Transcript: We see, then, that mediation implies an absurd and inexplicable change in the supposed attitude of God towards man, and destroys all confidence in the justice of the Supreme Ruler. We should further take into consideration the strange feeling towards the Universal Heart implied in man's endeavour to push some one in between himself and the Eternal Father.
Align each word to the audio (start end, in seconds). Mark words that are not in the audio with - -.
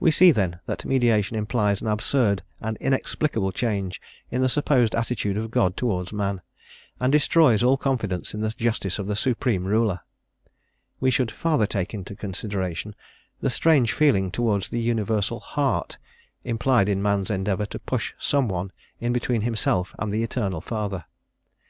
We 0.00 0.10
see, 0.12 0.30
then, 0.30 0.60
that 0.64 0.86
mediation 0.86 1.36
implies 1.36 1.82
an 1.82 1.88
absurd 1.88 2.42
and 2.58 2.78
inexplicable 2.78 3.52
change 3.52 4.00
in 4.30 4.40
the 4.40 4.48
supposed 4.48 4.94
attitude 4.94 5.36
of 5.36 5.50
God 5.50 5.76
towards 5.76 6.10
man, 6.10 6.40
and 6.98 7.12
destroys 7.12 7.62
all 7.62 7.76
confidence 7.76 8.32
in 8.32 8.40
the 8.40 8.48
justice 8.48 8.98
of 8.98 9.06
the 9.06 9.14
Supreme 9.14 9.64
Ruler. 9.66 10.00
We 11.00 11.10
should 11.10 11.30
further 11.30 11.66
take 11.66 11.92
into 11.92 12.16
consideration 12.16 12.94
the 13.42 13.50
strange 13.50 13.92
feeling 13.92 14.30
towards 14.30 14.70
the 14.70 14.80
Universal 14.80 15.40
Heart 15.40 15.98
implied 16.42 16.88
in 16.88 17.02
man's 17.02 17.28
endeavour 17.28 17.66
to 17.66 17.78
push 17.78 18.14
some 18.18 18.48
one 18.48 18.72
in 19.00 19.12
between 19.12 19.42
himself 19.42 19.94
and 19.98 20.10
the 20.14 20.22
Eternal 20.22 20.62
Father. 20.62 21.04